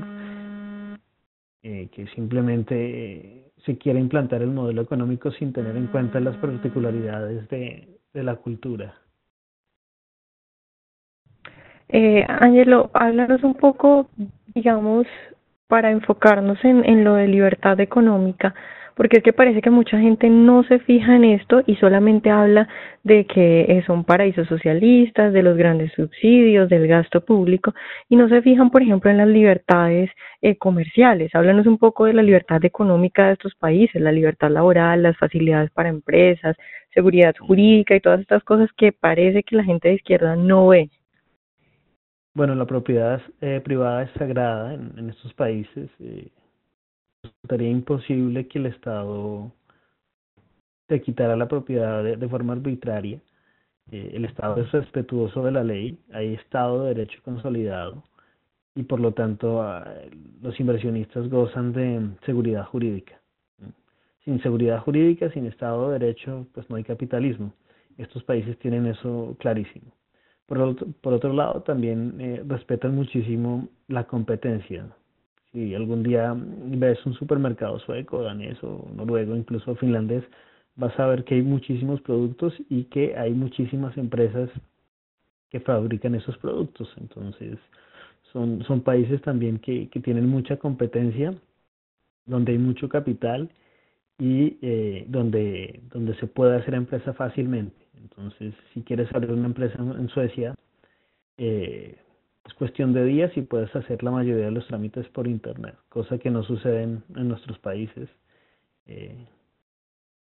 eh, 1.63 1.89
que 1.91 2.07
simplemente 2.15 3.51
se 3.65 3.77
quiere 3.77 3.99
implantar 3.99 4.41
el 4.41 4.51
modelo 4.51 4.81
económico 4.81 5.29
sin 5.31 5.53
tener 5.53 5.75
en 5.75 5.87
cuenta 5.87 6.19
las 6.19 6.37
particularidades 6.37 7.47
de, 7.49 7.99
de 8.13 8.23
la 8.23 8.35
cultura. 8.35 8.95
Eh, 11.91 12.25
háblanos 12.27 13.43
un 13.43 13.55
poco, 13.55 14.09
digamos, 14.53 15.05
para 15.67 15.91
enfocarnos 15.91 16.63
en, 16.63 16.83
en 16.85 17.03
lo 17.03 17.15
de 17.15 17.27
libertad 17.27 17.79
económica 17.79 18.53
porque 18.95 19.17
es 19.17 19.23
que 19.23 19.33
parece 19.33 19.61
que 19.61 19.69
mucha 19.69 19.99
gente 19.99 20.29
no 20.29 20.63
se 20.63 20.79
fija 20.79 21.15
en 21.15 21.23
esto 21.23 21.63
y 21.65 21.75
solamente 21.77 22.29
habla 22.29 22.67
de 23.03 23.25
que 23.25 23.61
eh, 23.61 23.83
son 23.85 24.03
paraísos 24.03 24.47
socialistas, 24.47 25.33
de 25.33 25.43
los 25.43 25.57
grandes 25.57 25.91
subsidios, 25.93 26.69
del 26.69 26.87
gasto 26.87 27.25
público 27.25 27.73
y 28.09 28.15
no 28.15 28.29
se 28.29 28.43
fijan, 28.43 28.69
por 28.69 28.81
ejemplo, 28.81 29.09
en 29.09 29.17
las 29.17 29.27
libertades 29.27 30.11
eh, 30.41 30.55
comerciales. 30.57 31.33
Háblanos 31.33 31.65
un 31.67 31.77
poco 31.77 32.05
de 32.05 32.13
la 32.13 32.23
libertad 32.23 32.63
económica 32.63 33.27
de 33.27 33.33
estos 33.33 33.55
países, 33.55 34.01
la 34.01 34.11
libertad 34.11 34.51
laboral, 34.51 35.03
las 35.03 35.17
facilidades 35.17 35.71
para 35.71 35.89
empresas, 35.89 36.55
seguridad 36.93 37.35
jurídica 37.39 37.95
y 37.95 38.01
todas 38.01 38.19
estas 38.19 38.43
cosas 38.43 38.69
que 38.77 38.91
parece 38.91 39.43
que 39.43 39.55
la 39.55 39.63
gente 39.63 39.87
de 39.87 39.95
izquierda 39.95 40.35
no 40.35 40.67
ve. 40.67 40.89
Bueno, 42.33 42.55
la 42.55 42.65
propiedad 42.65 43.21
eh, 43.41 43.59
privada 43.61 44.03
es 44.03 44.11
sagrada 44.11 44.73
en, 44.73 45.09
estos 45.09 45.33
países. 45.33 45.89
Eh, 45.99 46.29
resultaría 47.23 47.69
imposible 47.69 48.47
que 48.47 48.59
el 48.59 48.67
Estado 48.67 49.51
te 50.87 51.01
quitara 51.01 51.35
la 51.35 51.47
propiedad 51.49 52.03
de, 52.03 52.29
forma 52.29 52.53
arbitraria. 52.53 53.19
Eh, 53.91 54.11
el 54.13 54.25
Estado 54.25 54.61
es 54.61 54.71
respetuoso 54.71 55.43
de 55.43 55.51
la 55.51 55.63
ley, 55.63 55.97
hay 56.13 56.35
Estado 56.35 56.83
de 56.83 56.95
Derecho 56.95 57.19
consolidado 57.23 58.03
y 58.75 58.83
por 58.83 59.01
lo 59.01 59.13
tanto 59.13 59.61
ah, 59.61 59.85
los 60.41 60.57
inversionistas 60.59 61.29
gozan 61.29 61.73
de 61.73 62.11
seguridad 62.25 62.65
jurídica. 62.65 63.19
Sin 64.23 64.41
seguridad 64.41 64.79
jurídica, 64.79 65.29
sin 65.31 65.47
Estado 65.47 65.89
de 65.89 65.99
Derecho, 65.99 66.47
pues 66.53 66.69
no 66.69 66.77
hay 66.77 66.83
capitalismo. 66.85 67.53
Estos 67.97 68.23
países 68.23 68.57
tienen 68.59 68.85
eso 68.85 69.35
clarísimo. 69.39 69.91
Por 70.51 70.59
otro, 70.59 70.87
por 70.99 71.13
otro 71.13 71.31
lado, 71.31 71.61
también 71.61 72.19
eh, 72.19 72.43
respetan 72.45 72.93
muchísimo 72.93 73.69
la 73.87 74.03
competencia 74.03 74.85
si 75.53 75.73
algún 75.75 76.03
día 76.03 76.33
ves 76.35 77.05
un 77.05 77.13
supermercado 77.13 77.79
sueco, 77.79 78.21
danés 78.21 78.61
o 78.61 78.89
noruego, 78.93 79.37
incluso 79.37 79.75
finlandés, 79.75 80.25
vas 80.75 80.97
a 80.99 81.07
ver 81.07 81.23
que 81.23 81.35
hay 81.35 81.41
muchísimos 81.41 82.01
productos 82.01 82.53
y 82.69 82.85
que 82.85 83.15
hay 83.17 83.31
muchísimas 83.33 83.97
empresas 83.97 84.49
que 85.49 85.61
fabrican 85.61 86.15
esos 86.15 86.37
productos. 86.37 86.89
Entonces, 86.97 87.57
son, 88.33 88.61
son 88.65 88.81
países 88.81 89.21
también 89.21 89.59
que, 89.59 89.89
que 89.89 90.01
tienen 90.01 90.27
mucha 90.27 90.57
competencia, 90.57 91.33
donde 92.25 92.53
hay 92.53 92.57
mucho 92.57 92.89
capital 92.89 93.49
y 94.19 94.57
eh, 94.61 95.05
donde, 95.07 95.81
donde 95.91 96.13
se 96.15 96.27
puede 96.27 96.57
hacer 96.57 96.73
empresa 96.73 97.13
fácilmente. 97.13 97.80
Entonces, 97.95 98.53
si 98.73 98.81
quieres 98.81 99.13
abrir 99.13 99.31
una 99.31 99.47
empresa 99.47 99.77
en 99.79 100.07
Suecia, 100.09 100.55
eh, 101.37 101.97
es 102.45 102.53
cuestión 102.55 102.93
de 102.93 103.05
días 103.05 103.31
y 103.35 103.41
puedes 103.41 103.75
hacer 103.75 104.03
la 104.03 104.11
mayoría 104.11 104.45
de 104.45 104.51
los 104.51 104.67
trámites 104.67 105.07
por 105.09 105.27
internet, 105.27 105.75
cosa 105.89 106.17
que 106.17 106.29
no 106.29 106.43
sucede 106.43 106.83
en, 106.83 107.03
nuestros 107.27 107.59
países. 107.59 108.09
Eh, 108.85 109.27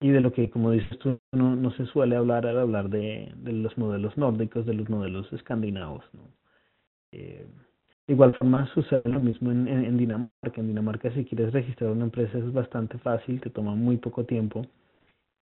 y 0.00 0.08
de 0.08 0.20
lo 0.20 0.32
que, 0.32 0.50
como 0.50 0.70
dices 0.70 0.98
tú, 0.98 1.18
no, 1.32 1.56
no 1.56 1.70
se 1.72 1.86
suele 1.86 2.16
hablar 2.16 2.46
al 2.46 2.58
hablar 2.58 2.88
de, 2.88 3.32
de 3.36 3.52
los 3.52 3.76
modelos 3.76 4.16
nórdicos, 4.16 4.66
de 4.66 4.74
los 4.74 4.88
modelos 4.88 5.30
escandinavos. 5.32 6.04
¿no? 6.14 6.22
Eh, 7.12 7.46
de 8.06 8.14
igual 8.14 8.34
forma 8.34 8.66
sucede 8.74 9.02
lo 9.04 9.20
mismo 9.20 9.50
en, 9.52 9.68
en, 9.68 9.96
Dinamarca. 9.96 10.60
En 10.60 10.68
Dinamarca 10.68 11.12
si 11.12 11.24
quieres 11.24 11.52
registrar 11.52 11.90
una 11.90 12.04
empresa 12.04 12.38
es 12.38 12.52
bastante 12.52 12.98
fácil, 12.98 13.40
te 13.40 13.50
toma 13.50 13.74
muy 13.74 13.98
poco 13.98 14.24
tiempo 14.24 14.66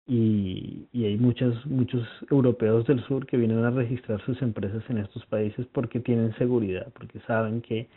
y, 0.07 0.87
y 0.93 1.05
hay 1.05 1.17
muchos, 1.17 1.65
muchos 1.65 2.07
europeos 2.31 2.87
del 2.87 3.03
sur 3.03 3.25
que 3.25 3.37
vienen 3.37 3.63
a 3.65 3.71
registrar 3.71 4.21
sus 4.21 4.41
empresas 4.41 4.83
en 4.89 4.99
estos 4.99 5.25
países 5.25 5.67
porque 5.73 5.99
tienen 5.99 6.33
seguridad, 6.35 6.87
porque 6.93 7.19
saben 7.27 7.61
que 7.61 7.87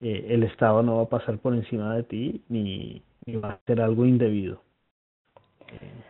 eh, 0.00 0.26
el 0.30 0.42
Estado 0.44 0.82
no 0.82 0.96
va 0.96 1.02
a 1.02 1.08
pasar 1.08 1.38
por 1.38 1.54
encima 1.54 1.94
de 1.94 2.02
ti 2.04 2.42
ni, 2.48 3.02
ni 3.26 3.36
va 3.36 3.50
a 3.50 3.52
hacer 3.52 3.80
algo 3.80 4.06
indebido. 4.06 4.62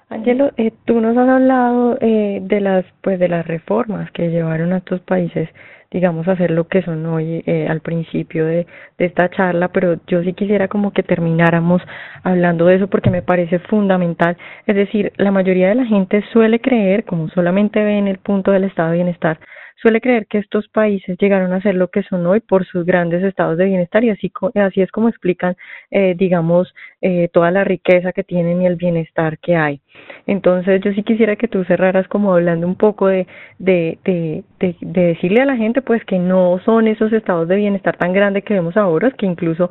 Angelo, 0.08 0.50
eh, 0.56 0.72
tú 0.86 1.00
nos 1.00 1.16
has 1.16 1.28
hablado 1.28 1.98
eh, 2.00 2.40
de 2.42 2.60
las 2.60 2.84
pues 3.02 3.18
de 3.18 3.28
las 3.28 3.46
reformas 3.46 4.10
que 4.12 4.28
llevaron 4.28 4.72
a 4.72 4.78
estos 4.78 5.00
países, 5.00 5.48
digamos, 5.90 6.28
hacer 6.28 6.50
lo 6.50 6.68
que 6.68 6.82
son 6.82 7.04
hoy 7.06 7.42
eh, 7.46 7.66
al 7.68 7.80
principio 7.80 8.46
de, 8.46 8.66
de 8.98 9.04
esta 9.04 9.28
charla, 9.30 9.68
pero 9.68 9.96
yo 10.06 10.22
sí 10.22 10.32
quisiera 10.34 10.68
como 10.68 10.92
que 10.92 11.02
termináramos 11.02 11.82
hablando 12.22 12.66
de 12.66 12.76
eso 12.76 12.88
porque 12.88 13.10
me 13.10 13.22
parece 13.22 13.58
fundamental. 13.60 14.36
Es 14.66 14.76
decir, 14.76 15.12
la 15.16 15.32
mayoría 15.32 15.68
de 15.68 15.74
la 15.74 15.86
gente 15.86 16.22
suele 16.32 16.60
creer, 16.60 17.04
como 17.04 17.28
solamente 17.28 17.82
ven 17.82 18.06
el 18.08 18.18
punto 18.18 18.52
del 18.52 18.64
estado 18.64 18.90
de 18.90 18.96
bienestar, 18.96 19.38
suele 19.80 20.00
creer 20.00 20.26
que 20.26 20.38
estos 20.38 20.68
países 20.68 21.16
llegaron 21.18 21.52
a 21.52 21.62
ser 21.62 21.74
lo 21.74 21.88
que 21.88 22.02
son 22.02 22.26
hoy 22.26 22.40
por 22.40 22.66
sus 22.66 22.84
grandes 22.84 23.22
estados 23.22 23.56
de 23.56 23.64
bienestar 23.64 24.04
y 24.04 24.10
así, 24.10 24.30
así 24.54 24.82
es 24.82 24.90
como 24.90 25.08
explican, 25.08 25.56
eh, 25.90 26.14
digamos, 26.16 26.72
eh, 27.00 27.28
toda 27.32 27.50
la 27.50 27.64
riqueza 27.64 28.12
que 28.12 28.24
tienen 28.24 28.62
y 28.62 28.66
el 28.66 28.76
bienestar 28.76 29.38
que 29.38 29.56
hay. 29.56 29.80
Entonces 30.26 30.80
yo 30.82 30.92
sí 30.92 31.02
quisiera 31.02 31.36
que 31.36 31.48
tú 31.48 31.64
cerraras 31.64 32.06
como 32.08 32.34
hablando 32.34 32.66
un 32.66 32.76
poco 32.76 33.08
de, 33.08 33.26
de, 33.58 33.98
de, 34.04 34.44
de, 34.60 34.76
decirle 34.80 35.42
a 35.42 35.46
la 35.46 35.56
gente 35.56 35.82
pues 35.82 36.04
que 36.04 36.18
no 36.18 36.60
son 36.64 36.86
esos 36.86 37.12
estados 37.12 37.48
de 37.48 37.56
bienestar 37.56 37.96
tan 37.96 38.12
grandes 38.12 38.44
que 38.44 38.54
vemos 38.54 38.76
ahora, 38.76 39.10
que 39.12 39.26
incluso 39.26 39.70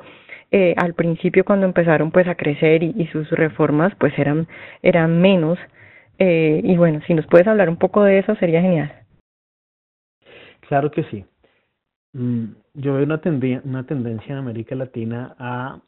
eh, 0.52 0.74
al 0.78 0.96
principio 0.96 1.46
cuando 1.46 1.68
empezaron 1.68 2.12
pues 2.12 2.28
a 2.28 2.36
crecer 2.36 2.82
y, 2.82 2.96
y 2.98 3.08
sus 3.08 3.30
reformas 3.30 3.94
pues 4.00 4.18
eran, 4.18 4.48
eran 4.82 5.22
menos. 5.22 5.60
Eh, 6.18 6.62
y 6.64 6.76
bueno, 6.76 7.00
si 7.08 7.14
nos 7.14 7.26
puedes 7.28 7.48
hablar 7.48 7.70
un 7.70 7.78
poco 7.78 8.04
de 8.04 8.20
eso 8.20 8.36
sería 8.36 8.62
genial. 8.62 8.92
Claro 10.70 10.92
que 10.92 11.04
sí. 11.06 11.26
Mm, 12.14 12.54
yo 12.76 12.94
veo 12.94 13.04
una, 13.04 13.20
tendencia 13.22 14.34
en 14.34 14.38
América 14.38 14.76
Latina 14.76 15.36
a 15.40 15.82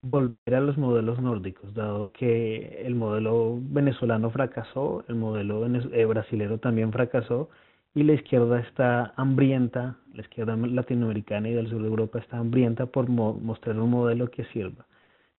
volver 0.00 0.54
a 0.54 0.60
los 0.60 0.78
modelos 0.78 1.20
nórdicos, 1.20 1.74
dado 1.74 2.12
que 2.12 2.82
el 2.86 2.94
modelo 2.94 3.58
venezolano 3.60 4.30
fracasó, 4.30 5.04
el 5.08 5.16
modelo 5.16 5.66
eh, 5.66 6.04
brasilero 6.04 6.58
también 6.58 6.92
fracasó 6.92 7.50
y 7.96 8.04
la 8.04 8.12
izquierda 8.12 8.60
está 8.60 9.12
hambrienta, 9.16 9.96
la 10.14 10.20
izquierda 10.22 10.56
latinoamericana 10.56 11.48
y 11.48 11.54
del 11.54 11.68
sur 11.68 11.82
de 11.82 11.88
Europa 11.88 12.20
está 12.20 12.38
hambrienta 12.38 12.86
por 12.86 13.08
mostrar 13.08 13.76
un 13.80 13.90
modelo 13.90 14.30
que 14.30 14.44
sirva. 14.52 14.86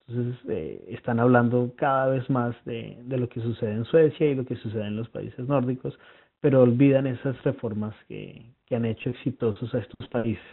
Entonces 0.10 0.44
eh, 0.50 0.84
están 0.89 1.22
hablando 1.22 1.72
cada 1.77 2.08
vez 2.08 2.29
más 2.29 2.53
de 2.65 2.98
lo 3.08 3.29
que 3.29 3.39
sucede 3.39 3.72
en 3.72 3.86
Suecia 3.86 4.27
y 4.29 4.36
lo 4.36 4.44
que 4.44 4.58
sucede 4.58 4.88
en 4.88 4.98
los 4.98 5.08
países 5.08 5.48
nórdicos, 5.48 5.98
pero 6.41 6.62
olvidan 6.62 7.08
esas 7.08 7.41
reformas 7.43 7.96
que, 8.08 8.46
que 8.65 8.75
han 8.75 8.86
hecho 8.86 9.10
exitosos 9.10 9.74
a 9.74 9.79
estos 9.79 10.08
países. 10.10 10.43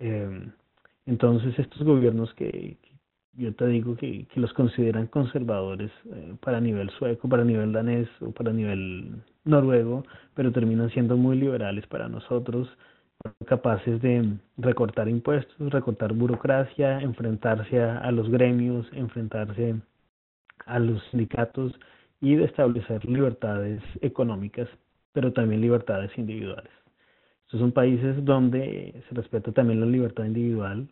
Eh, 0.00 0.48
entonces 1.06 1.58
estos 1.58 1.82
gobiernos 1.82 2.32
que, 2.34 2.76
yo 3.34 3.54
te 3.54 3.66
digo 3.66 3.96
que, 3.96 4.26
que 4.26 4.40
los 4.40 4.52
consideran 4.52 5.06
conservadores 5.06 5.90
eh, 6.12 6.34
para 6.40 6.60
nivel 6.60 6.90
sueco, 6.90 7.28
para 7.28 7.44
nivel 7.44 7.72
danés 7.72 8.08
o 8.20 8.30
para 8.30 8.52
nivel 8.52 9.22
noruego, 9.44 10.04
pero 10.34 10.52
terminan 10.52 10.90
siendo 10.90 11.16
muy 11.16 11.36
liberales 11.36 11.86
para 11.86 12.08
nosotros, 12.08 12.68
capaces 13.46 14.00
de 14.00 14.36
recortar 14.56 15.08
impuestos, 15.08 15.72
recortar 15.72 16.12
burocracia, 16.12 17.00
enfrentarse 17.00 17.80
a, 17.80 17.98
a 17.98 18.12
los 18.12 18.28
gremios, 18.28 18.86
enfrentarse 18.92 19.76
a 20.66 20.78
los 20.78 21.02
sindicatos 21.10 21.72
y 22.20 22.34
de 22.34 22.44
establecer 22.44 23.04
libertades 23.04 23.82
económicas, 24.00 24.68
pero 25.12 25.32
también 25.32 25.60
libertades 25.60 26.10
individuales. 26.16 26.70
Estos 27.44 27.60
son 27.60 27.72
países 27.72 28.24
donde 28.24 29.02
se 29.08 29.14
respeta 29.14 29.52
también 29.52 29.80
la 29.80 29.86
libertad 29.86 30.24
individual, 30.24 30.88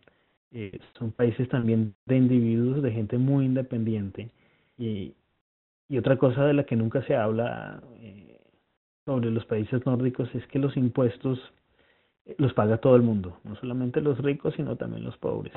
eh, 0.52 0.78
son 0.99 1.12
países 1.12 1.49
también 1.49 1.95
de 2.06 2.16
individuos, 2.16 2.83
de 2.83 2.92
gente 2.92 3.18
muy 3.18 3.45
independiente. 3.45 4.30
Y, 4.78 5.14
y 5.88 5.99
otra 5.99 6.16
cosa 6.16 6.45
de 6.45 6.54
la 6.54 6.64
que 6.64 6.76
nunca 6.76 7.02
se 7.02 7.16
habla 7.16 7.83
eh, 8.00 8.40
sobre 9.04 9.30
los 9.30 9.45
países 9.45 9.85
nórdicos 9.85 10.35
es 10.35 10.47
que 10.47 10.59
los 10.59 10.76
impuestos 10.76 11.38
eh, 12.25 12.35
los 12.38 12.54
paga 12.54 12.78
todo 12.78 12.97
el 12.97 13.02
mundo, 13.02 13.38
no 13.45 13.56
solamente 13.56 14.00
los 14.00 14.18
ricos, 14.18 14.54
sino 14.54 14.76
también 14.76 15.04
los 15.04 15.16
pobres. 15.18 15.52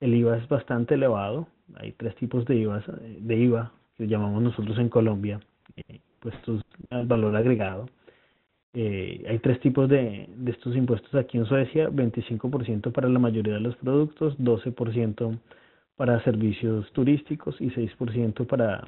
El 0.00 0.14
IVA 0.14 0.38
es 0.38 0.48
bastante 0.48 0.94
elevado, 0.94 1.46
hay 1.76 1.92
tres 1.92 2.16
tipos 2.16 2.44
de 2.46 2.56
IVA, 2.56 2.82
de 3.20 3.36
IVA 3.36 3.72
que 3.96 4.06
llamamos 4.06 4.42
nosotros 4.42 4.78
en 4.78 4.88
Colombia, 4.88 5.40
impuestos 5.88 6.62
al 6.90 7.06
valor 7.06 7.36
agregado. 7.36 7.86
Eh, 8.74 9.24
hay 9.28 9.38
tres 9.40 9.60
tipos 9.60 9.88
de, 9.88 10.28
de 10.34 10.50
estos 10.50 10.74
impuestos 10.74 11.14
aquí 11.14 11.36
en 11.36 11.44
Suecia, 11.44 11.90
25% 11.90 12.90
para 12.92 13.08
la 13.08 13.18
mayoría 13.18 13.54
de 13.54 13.60
los 13.60 13.76
productos, 13.76 14.38
12% 14.38 15.38
para 15.96 16.22
servicios 16.24 16.90
turísticos 16.92 17.60
y 17.60 17.70
6% 17.70 18.46
para, 18.46 18.82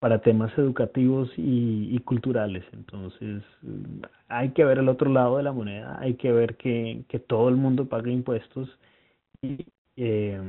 para 0.00 0.20
temas 0.20 0.52
educativos 0.58 1.30
y, 1.36 1.94
y, 1.94 1.98
culturales. 2.00 2.64
Entonces, 2.72 3.44
hay 4.28 4.50
que 4.50 4.64
ver 4.64 4.78
el 4.78 4.88
otro 4.88 5.10
lado 5.10 5.36
de 5.36 5.44
la 5.44 5.52
moneda, 5.52 5.98
hay 6.00 6.14
que 6.14 6.32
ver 6.32 6.56
que, 6.56 7.04
que 7.08 7.20
todo 7.20 7.48
el 7.48 7.56
mundo 7.56 7.86
paga 7.86 8.10
impuestos 8.10 8.68
y 9.40 9.64
eh, 9.96 10.40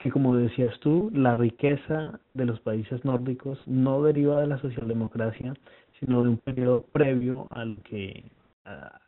que 0.00 0.10
como 0.10 0.36
decías 0.36 0.78
tú, 0.80 1.10
la 1.14 1.36
riqueza 1.36 2.20
de 2.34 2.44
los 2.44 2.60
países 2.60 3.04
nórdicos 3.04 3.58
no 3.66 4.02
deriva 4.02 4.40
de 4.40 4.46
la 4.46 4.58
socialdemocracia, 4.58 5.54
sino 5.98 6.22
de 6.22 6.30
un 6.30 6.38
periodo 6.38 6.84
previo 6.92 7.46
al 7.50 7.76
que 7.82 8.24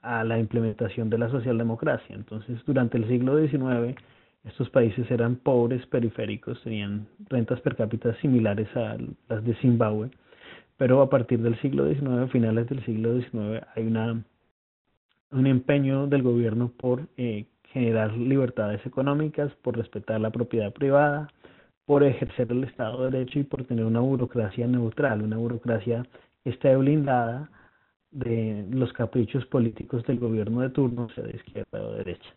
a, 0.02 0.24
la 0.24 0.38
implementación 0.38 1.10
de 1.10 1.18
la 1.18 1.30
socialdemocracia. 1.30 2.14
Entonces, 2.14 2.60
durante 2.66 2.98
el 2.98 3.08
siglo 3.08 3.38
XIX, 3.38 3.96
estos 4.44 4.70
países 4.70 5.10
eran 5.10 5.36
pobres, 5.36 5.86
periféricos, 5.86 6.60
tenían 6.62 7.06
rentas 7.28 7.60
per 7.60 7.76
cápita 7.76 8.14
similares 8.20 8.68
a 8.76 8.96
las 9.28 9.44
de 9.44 9.54
Zimbabue, 9.56 10.10
pero 10.76 11.00
a 11.00 11.08
partir 11.08 11.40
del 11.40 11.60
siglo 11.60 11.88
XIX, 11.88 12.30
finales 12.30 12.68
del 12.68 12.84
siglo 12.84 13.18
XIX, 13.20 13.64
hay 13.76 13.86
una, 13.86 14.24
un 15.30 15.46
empeño 15.46 16.06
del 16.06 16.22
gobierno 16.22 16.72
por 16.76 17.06
eh, 17.16 17.46
generar 17.72 18.12
libertades 18.16 18.84
económicas, 18.86 19.52
por 19.62 19.76
respetar 19.76 20.20
la 20.20 20.30
propiedad 20.30 20.72
privada, 20.72 21.28
por 21.86 22.04
ejercer 22.04 22.50
el 22.52 22.64
Estado 22.64 23.04
de 23.04 23.10
Derecho 23.10 23.38
y 23.40 23.44
por 23.44 23.64
tener 23.64 23.84
una 23.84 24.00
burocracia 24.00 24.66
neutral, 24.66 25.22
una 25.22 25.36
burocracia 25.36 26.06
que 26.44 26.50
esté 26.50 26.76
blindada 26.76 27.50
de 28.10 28.66
los 28.70 28.92
caprichos 28.92 29.44
políticos 29.46 30.04
del 30.04 30.18
gobierno 30.18 30.60
de 30.60 30.70
turno, 30.70 31.08
sea 31.14 31.24
de 31.24 31.36
izquierda 31.36 31.82
o 31.82 31.92
de 31.92 31.98
derecha. 31.98 32.30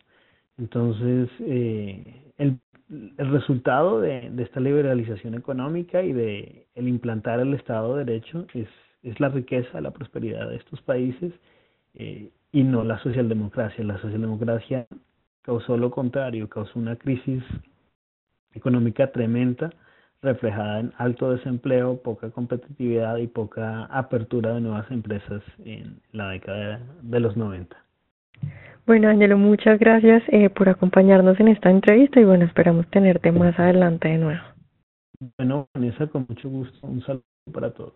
Entonces, 0.58 1.28
eh, 1.40 2.32
el, 2.38 2.58
el, 3.18 3.30
resultado 3.30 4.00
de, 4.00 4.30
de, 4.30 4.42
esta 4.42 4.58
liberalización 4.58 5.34
económica 5.34 6.02
y 6.02 6.12
de 6.12 6.66
el 6.74 6.88
implantar 6.88 7.40
el 7.40 7.52
Estado 7.52 7.96
de 7.96 8.04
Derecho 8.04 8.46
es, 8.54 8.68
es 9.02 9.20
la 9.20 9.28
riqueza, 9.28 9.80
la 9.82 9.90
prosperidad 9.90 10.48
de 10.48 10.56
estos 10.56 10.80
países 10.82 11.32
eh, 11.94 12.30
y 12.52 12.62
no 12.62 12.84
la 12.84 12.98
socialdemocracia. 13.00 13.84
La 13.84 14.00
socialdemocracia 14.00 14.86
causó 15.46 15.76
lo 15.76 15.90
contrario, 15.90 16.48
causó 16.48 16.78
una 16.78 16.96
crisis 16.96 17.42
económica 18.52 19.12
tremenda 19.12 19.70
reflejada 20.22 20.80
en 20.80 20.92
alto 20.98 21.30
desempleo, 21.30 22.02
poca 22.02 22.30
competitividad 22.30 23.16
y 23.18 23.28
poca 23.28 23.84
apertura 23.84 24.54
de 24.54 24.60
nuevas 24.60 24.90
empresas 24.90 25.42
en 25.64 26.00
la 26.12 26.30
década 26.30 26.80
de 27.02 27.20
los 27.20 27.36
90. 27.36 27.76
Bueno, 28.86 29.08
Ángelo, 29.08 29.38
muchas 29.38 29.78
gracias 29.78 30.22
eh, 30.28 30.50
por 30.50 30.68
acompañarnos 30.68 31.38
en 31.40 31.48
esta 31.48 31.70
entrevista 31.70 32.20
y 32.20 32.24
bueno, 32.24 32.44
esperamos 32.44 32.88
tenerte 32.90 33.30
más 33.32 33.58
adelante 33.58 34.08
de 34.08 34.18
nuevo. 34.18 34.42
Bueno, 35.38 35.68
Vanessa, 35.74 36.06
con 36.08 36.26
mucho 36.28 36.48
gusto. 36.48 36.86
Un 36.86 37.02
saludo 37.02 37.24
para 37.52 37.70
todos. 37.70 37.94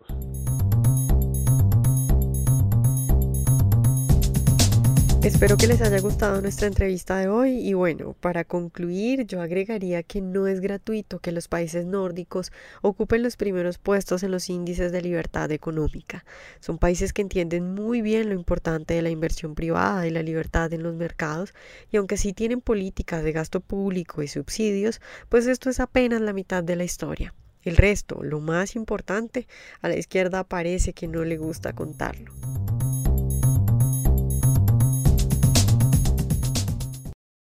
Espero 5.23 5.55
que 5.55 5.67
les 5.67 5.81
haya 5.81 5.99
gustado 5.99 6.41
nuestra 6.41 6.65
entrevista 6.65 7.19
de 7.19 7.27
hoy 7.27 7.59
y 7.59 7.73
bueno, 7.73 8.15
para 8.19 8.43
concluir 8.43 9.27
yo 9.27 9.39
agregaría 9.39 10.01
que 10.01 10.19
no 10.19 10.47
es 10.47 10.61
gratuito 10.61 11.19
que 11.19 11.31
los 11.31 11.47
países 11.47 11.85
nórdicos 11.85 12.51
ocupen 12.81 13.21
los 13.21 13.37
primeros 13.37 13.77
puestos 13.77 14.23
en 14.23 14.31
los 14.31 14.49
índices 14.49 14.91
de 14.91 15.03
libertad 15.03 15.51
económica. 15.51 16.25
Son 16.59 16.79
países 16.79 17.13
que 17.13 17.21
entienden 17.21 17.75
muy 17.75 18.01
bien 18.01 18.29
lo 18.29 18.33
importante 18.35 18.95
de 18.95 19.03
la 19.03 19.11
inversión 19.11 19.53
privada 19.53 20.07
y 20.07 20.09
la 20.09 20.23
libertad 20.23 20.73
en 20.73 20.81
los 20.81 20.95
mercados 20.95 21.53
y 21.91 21.97
aunque 21.97 22.17
sí 22.17 22.33
tienen 22.33 22.59
políticas 22.59 23.23
de 23.23 23.31
gasto 23.31 23.59
público 23.59 24.23
y 24.23 24.27
subsidios, 24.27 25.01
pues 25.29 25.45
esto 25.45 25.69
es 25.69 25.79
apenas 25.79 26.21
la 26.21 26.33
mitad 26.33 26.63
de 26.63 26.75
la 26.75 26.83
historia. 26.83 27.35
El 27.61 27.77
resto, 27.77 28.23
lo 28.23 28.39
más 28.39 28.75
importante, 28.75 29.47
a 29.81 29.87
la 29.87 29.97
izquierda 29.97 30.43
parece 30.43 30.93
que 30.93 31.07
no 31.07 31.23
le 31.23 31.37
gusta 31.37 31.73
contarlo. 31.73 32.33